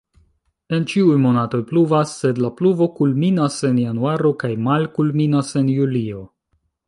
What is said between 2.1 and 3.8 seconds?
sed la pluvo kulminas en